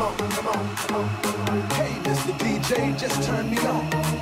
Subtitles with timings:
[0.00, 1.60] come on, come on, come on.
[1.72, 2.32] Hey, Mr.
[2.38, 4.19] DJ, just turn me on.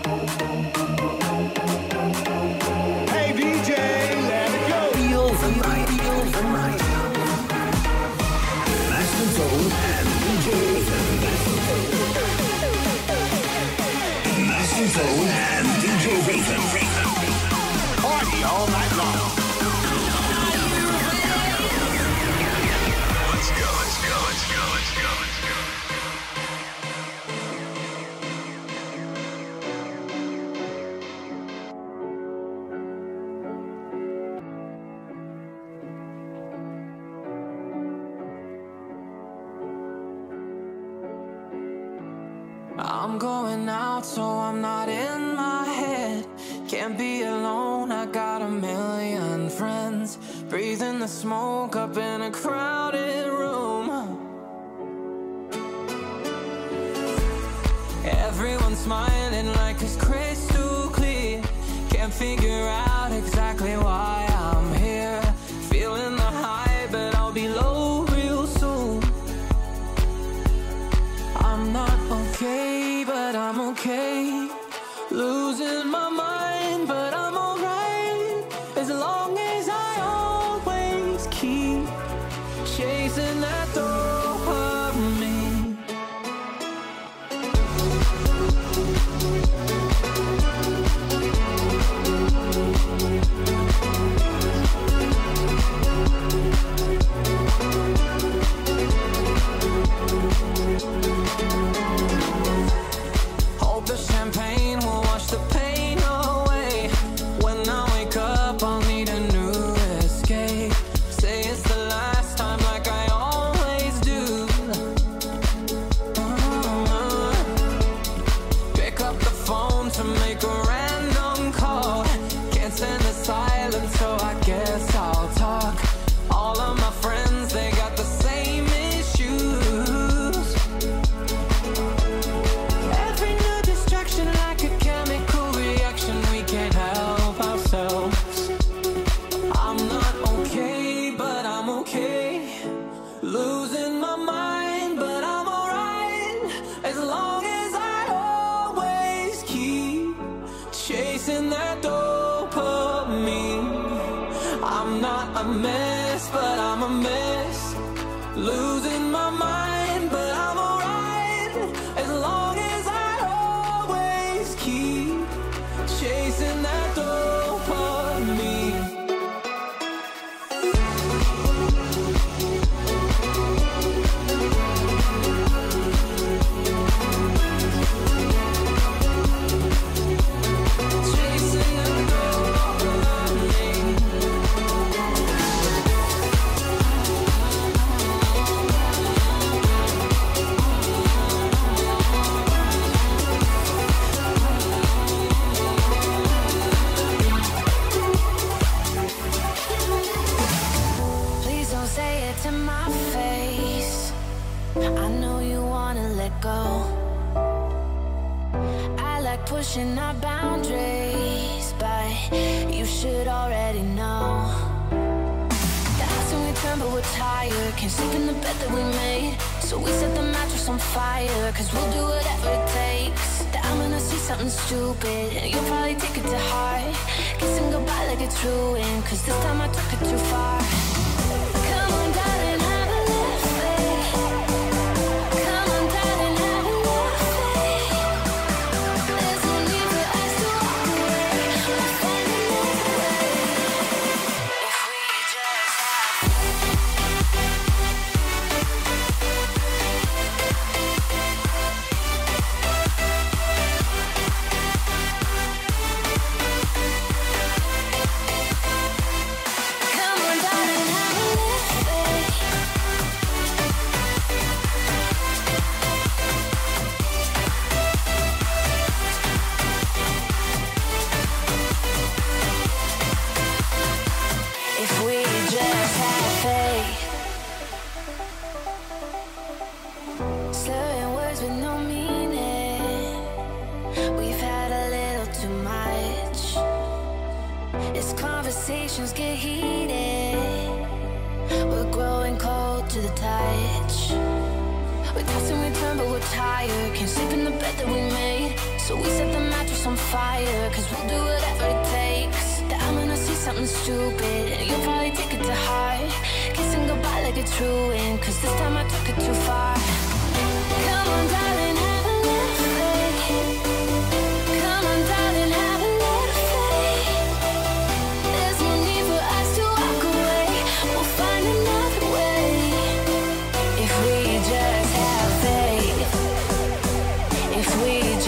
[216.98, 217.76] we're tired.
[217.76, 219.38] Can't sleep in the bed that we made.
[219.60, 223.44] So we set the mattress on fire Cause we'll do whatever it takes.
[223.52, 226.96] That I'm gonna see something stupid And you'll probably take it to heart.
[227.38, 230.87] Kissing goodbye like it's ruined Cause this time I took it too far.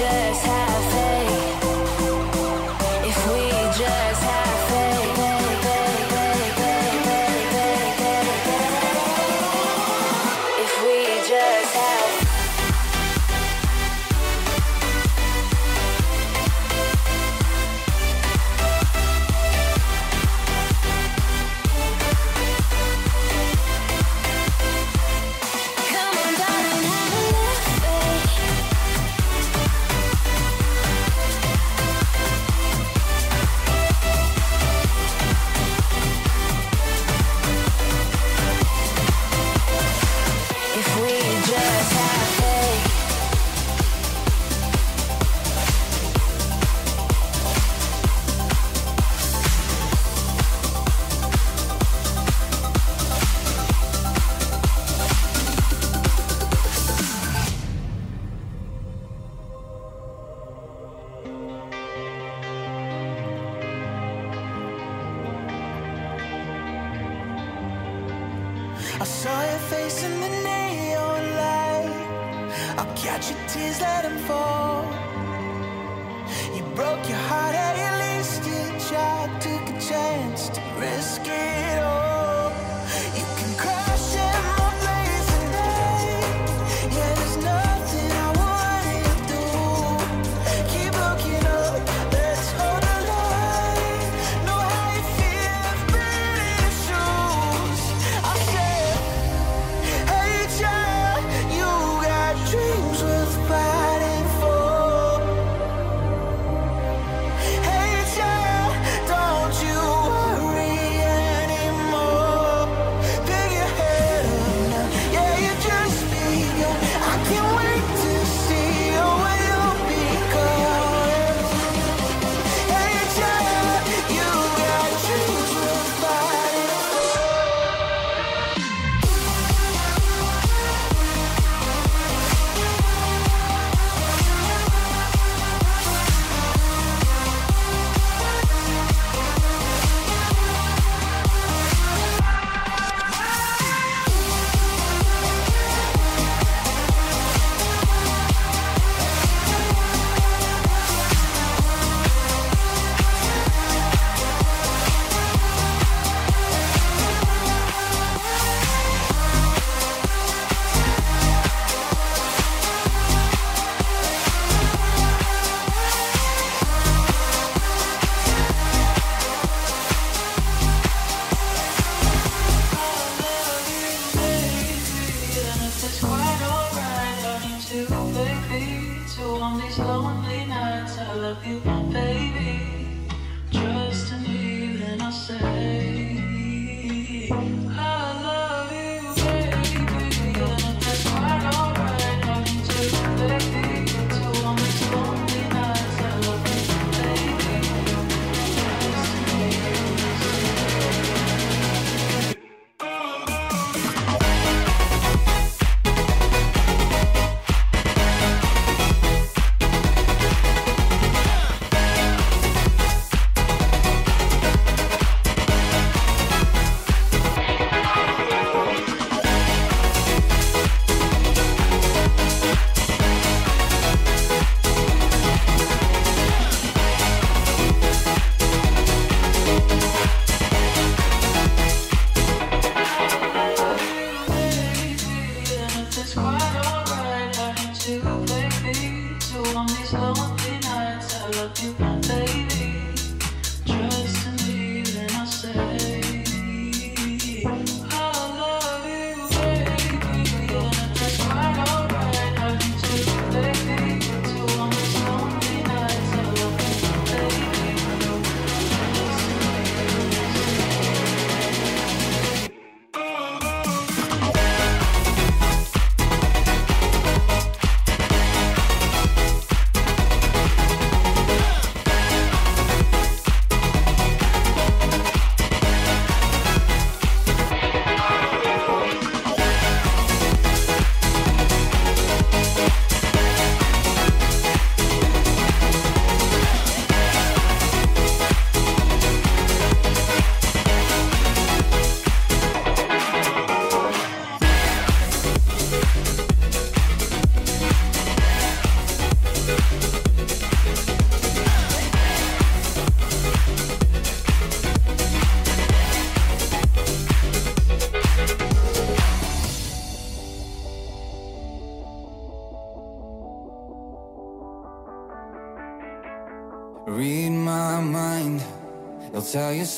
[0.01, 0.60] Just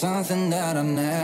[0.02, 1.21] something that I never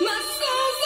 [0.00, 0.83] Mas sou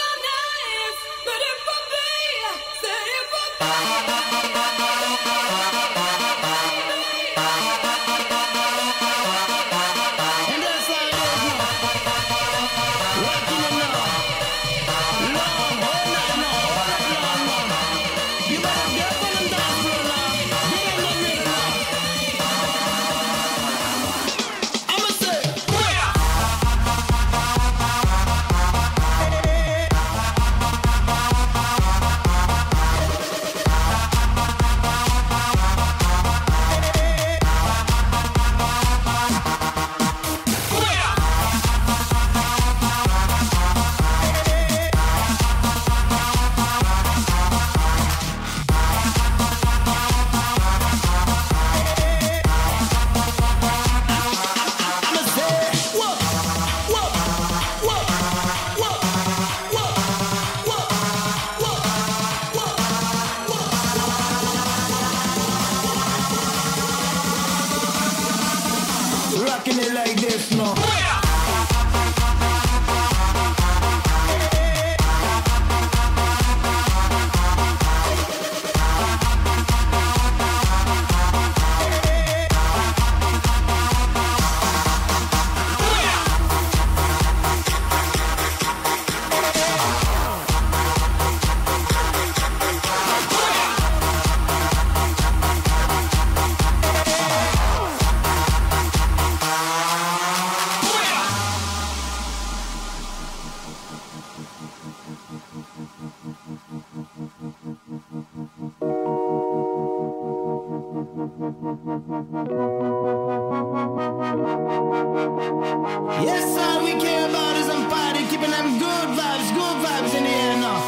[116.25, 120.25] Yes, all we care about is I'm fighting, keeping them good vibes, good vibes in
[120.25, 120.81] the air now.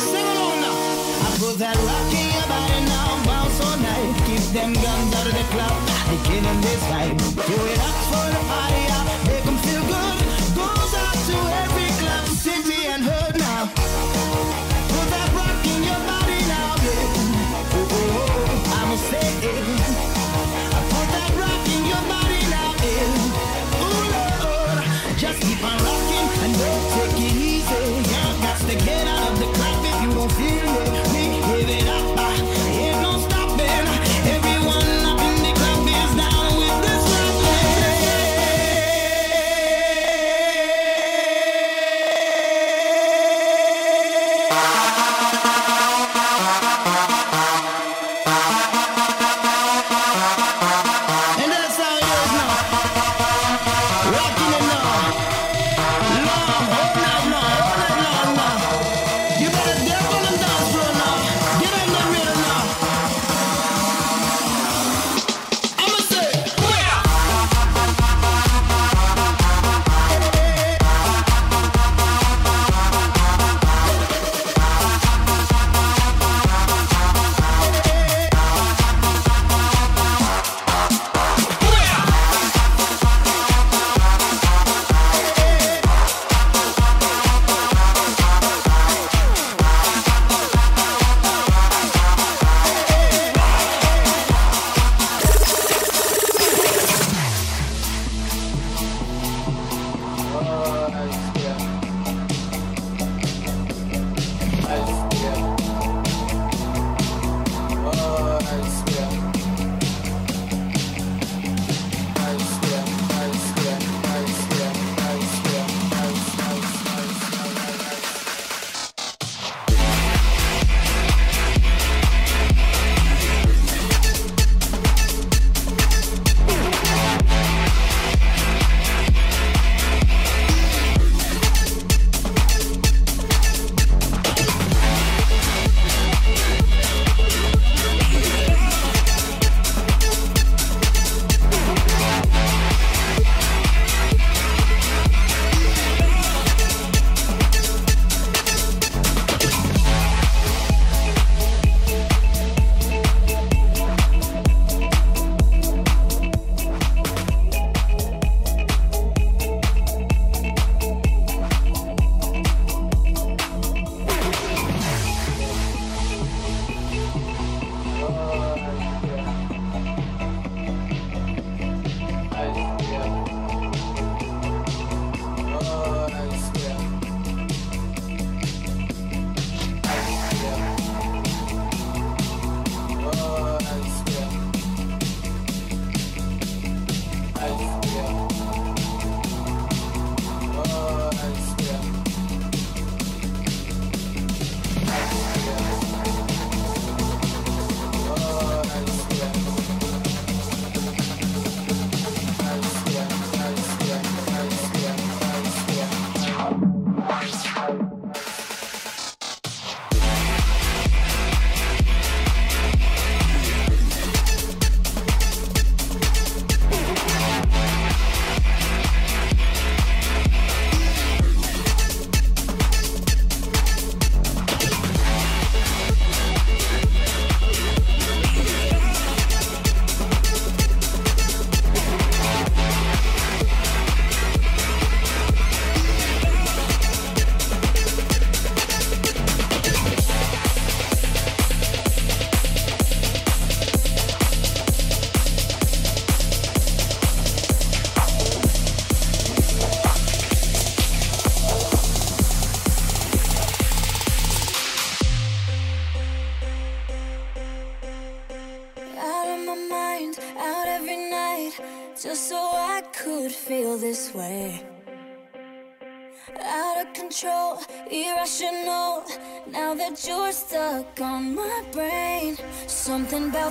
[0.00, 0.72] Sing along now.
[0.72, 4.16] I put that rock in your body now, bounce all night.
[4.24, 5.76] Keep them guns out of the club,
[6.08, 7.20] they killing this vibe.
[7.44, 8.43] Do it up for the
[28.74, 29.13] again.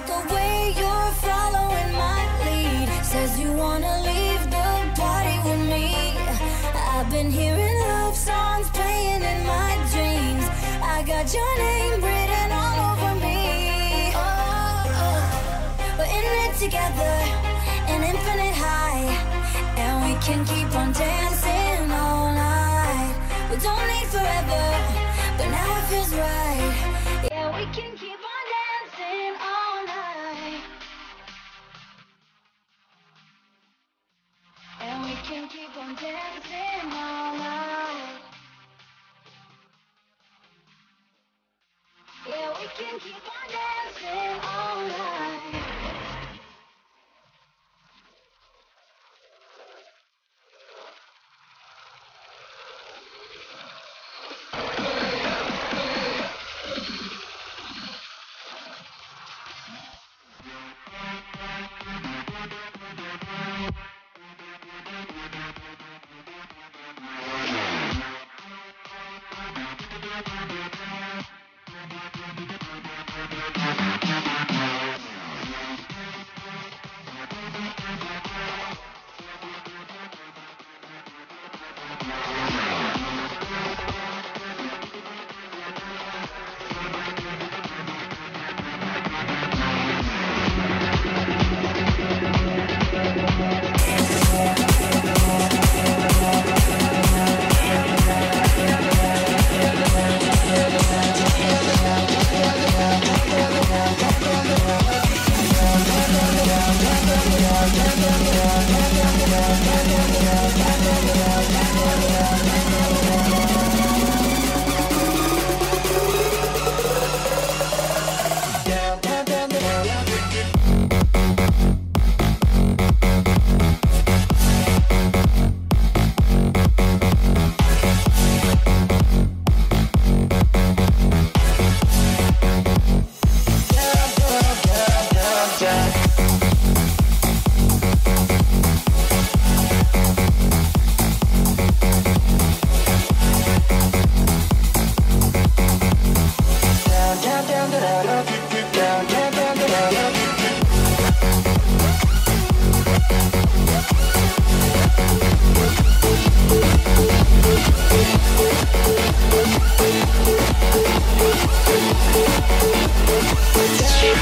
[0.07, 0.42] Something about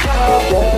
[0.04, 0.71] Yeah.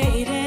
[0.00, 0.37] complicated.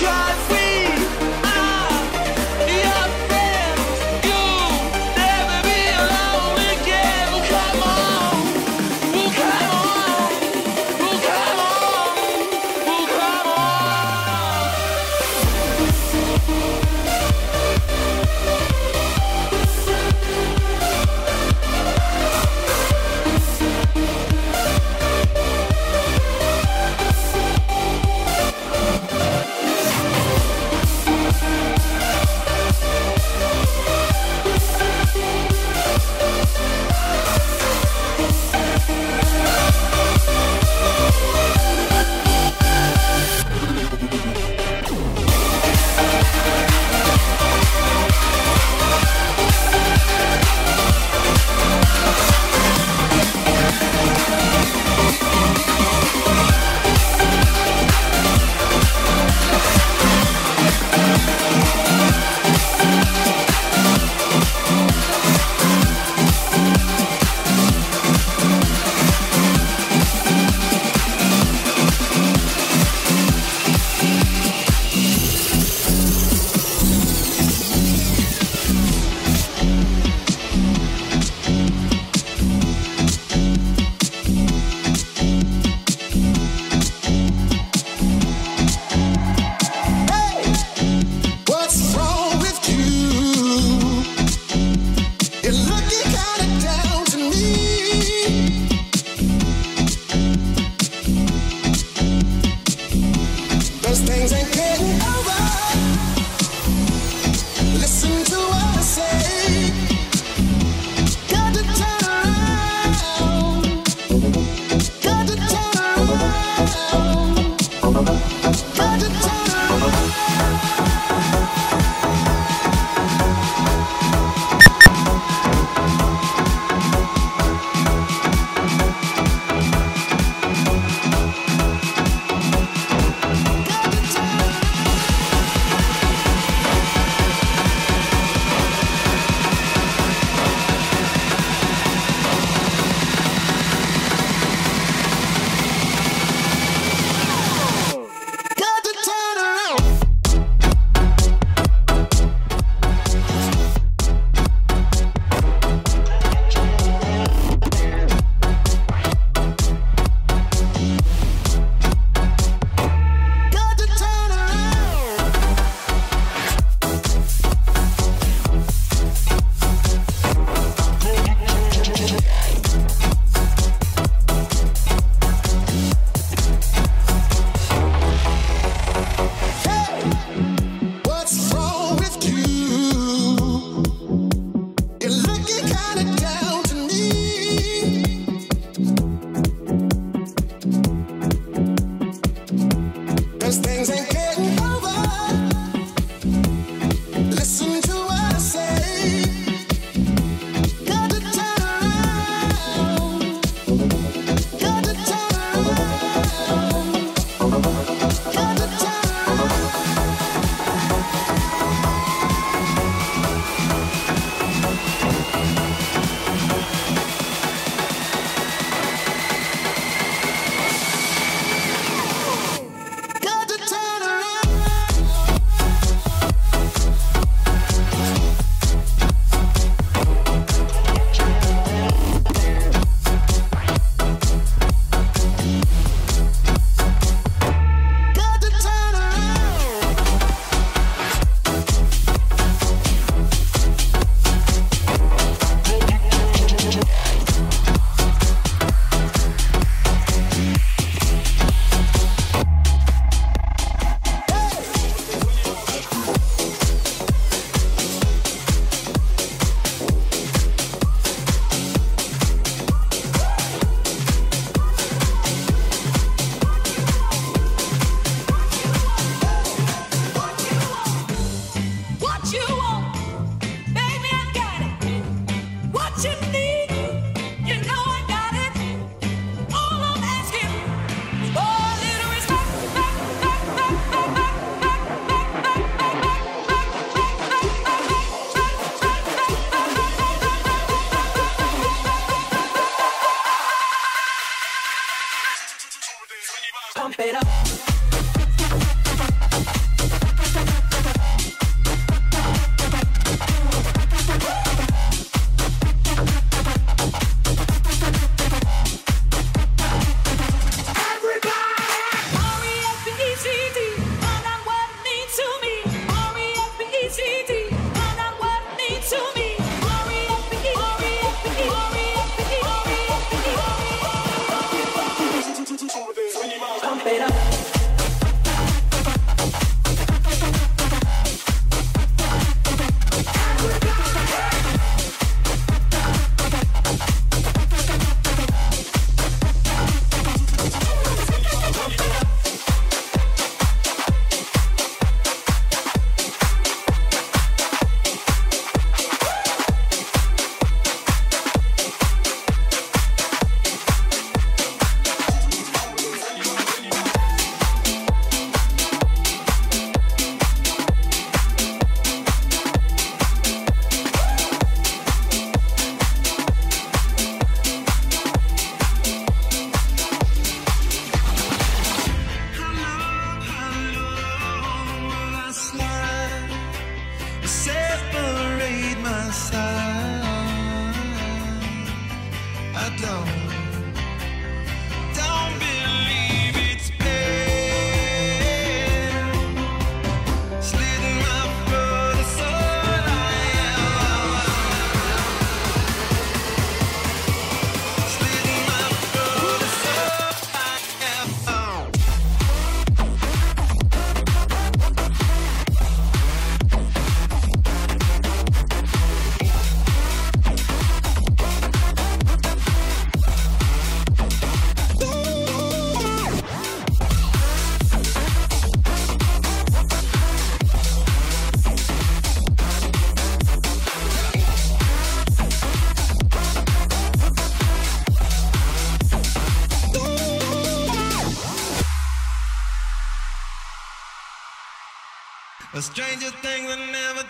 [0.00, 0.27] Yeah.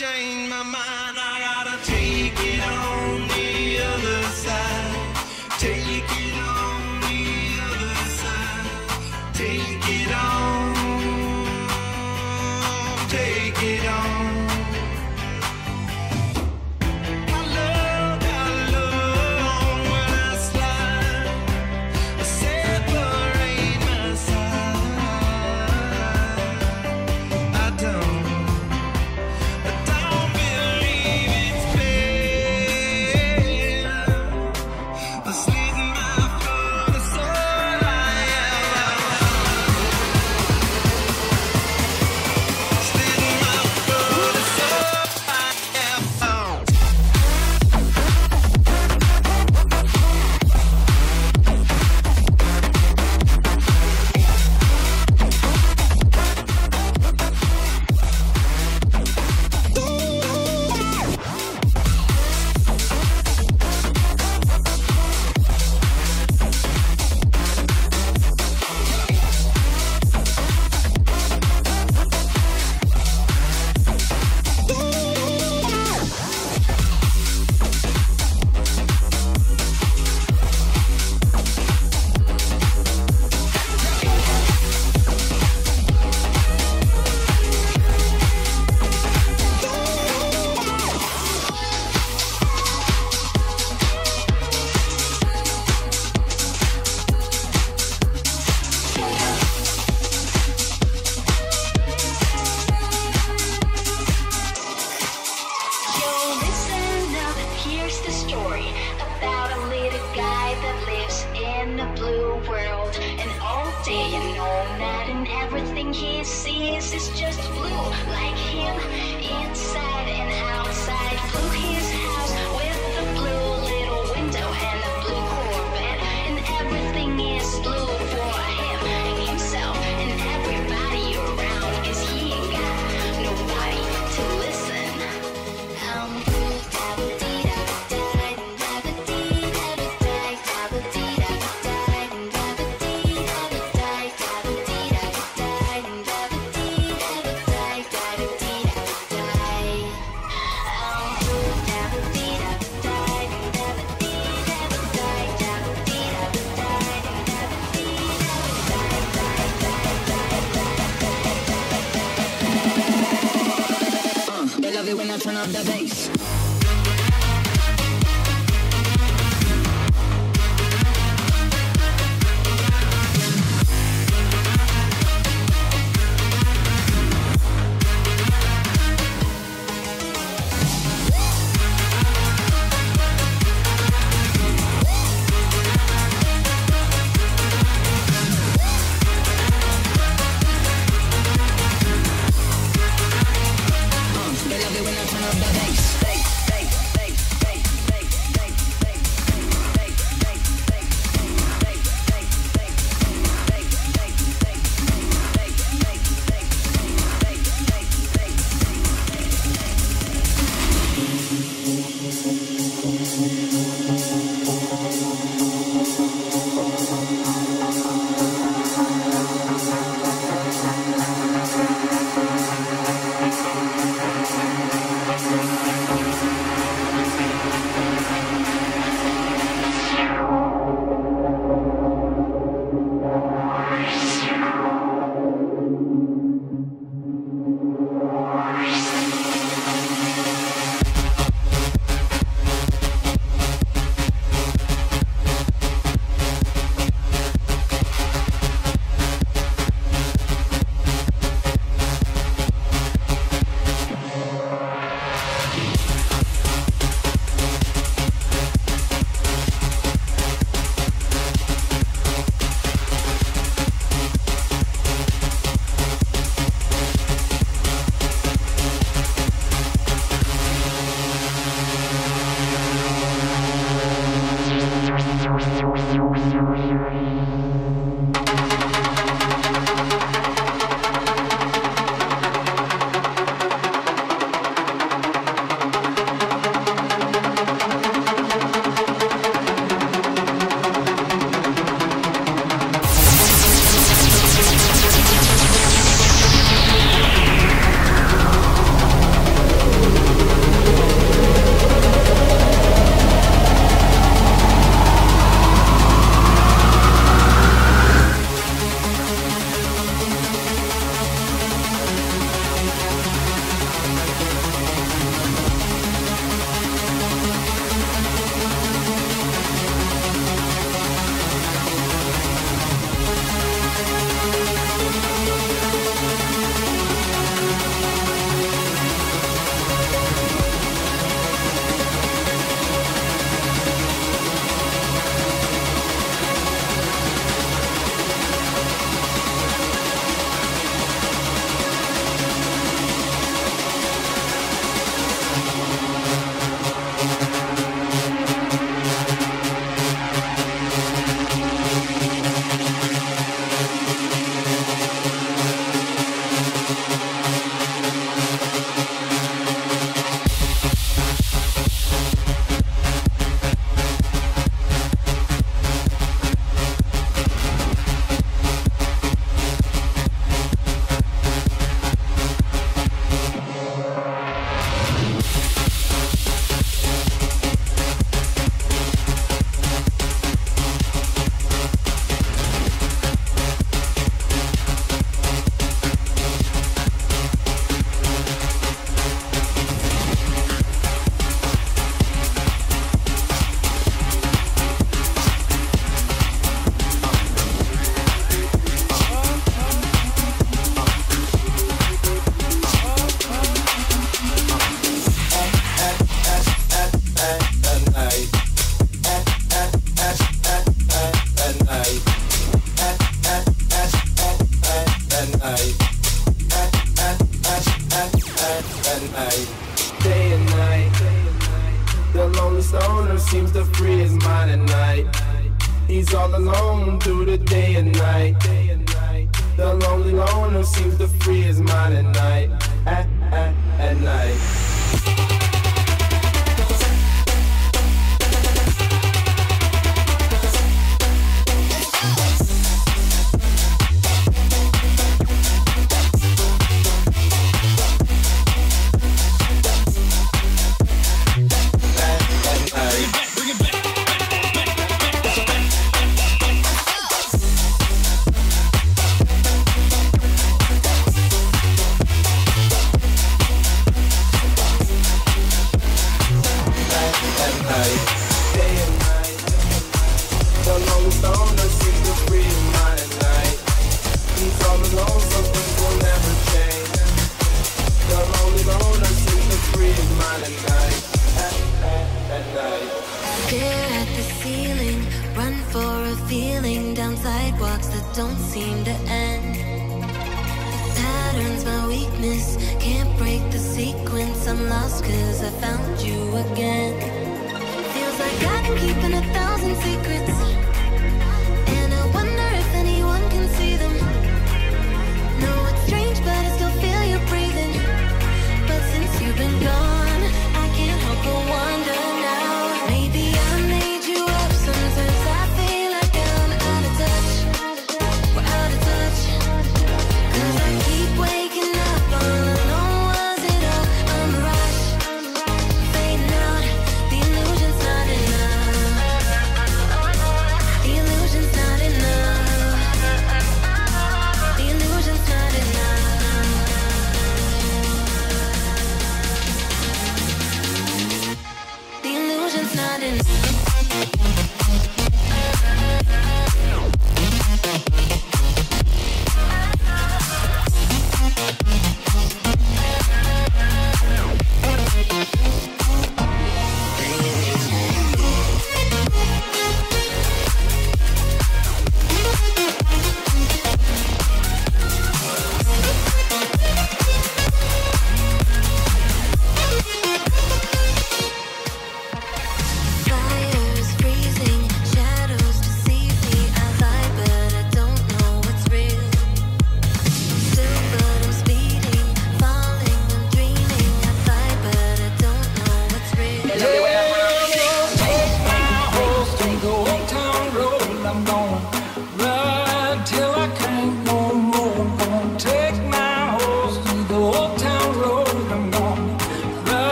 [0.00, 4.96] change my mind, I gotta take it on the other side.
[5.58, 7.22] Take it on the
[7.68, 8.66] other side.
[9.34, 10.74] Take it on.
[13.10, 14.29] Take it on.